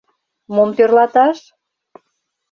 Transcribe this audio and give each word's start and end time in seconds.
Мом 0.53 0.69
тӧрлаташ? 0.77 1.39